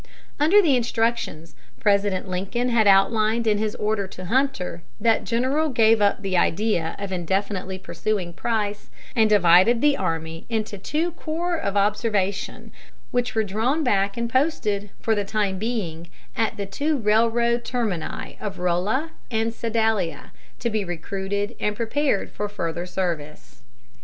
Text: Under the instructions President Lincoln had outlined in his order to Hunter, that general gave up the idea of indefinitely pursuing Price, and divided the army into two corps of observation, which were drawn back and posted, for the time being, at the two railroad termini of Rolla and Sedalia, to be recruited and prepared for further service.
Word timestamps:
Under 0.39 0.63
the 0.63 0.75
instructions 0.75 1.53
President 1.79 2.27
Lincoln 2.27 2.69
had 2.69 2.87
outlined 2.87 3.45
in 3.45 3.59
his 3.59 3.75
order 3.75 4.07
to 4.07 4.25
Hunter, 4.25 4.81
that 4.99 5.25
general 5.25 5.69
gave 5.69 6.01
up 6.01 6.23
the 6.23 6.35
idea 6.35 6.95
of 6.97 7.11
indefinitely 7.11 7.77
pursuing 7.77 8.33
Price, 8.33 8.89
and 9.15 9.29
divided 9.29 9.79
the 9.79 9.95
army 9.95 10.47
into 10.49 10.79
two 10.79 11.11
corps 11.11 11.55
of 11.55 11.77
observation, 11.77 12.71
which 13.11 13.35
were 13.35 13.43
drawn 13.43 13.83
back 13.83 14.17
and 14.17 14.27
posted, 14.27 14.89
for 14.99 15.13
the 15.13 15.23
time 15.23 15.59
being, 15.59 16.09
at 16.35 16.57
the 16.57 16.65
two 16.65 16.97
railroad 16.97 17.63
termini 17.63 18.39
of 18.41 18.57
Rolla 18.57 19.11
and 19.29 19.53
Sedalia, 19.53 20.31
to 20.57 20.71
be 20.71 20.83
recruited 20.83 21.55
and 21.59 21.75
prepared 21.75 22.31
for 22.31 22.49
further 22.49 22.87
service. 22.87 23.61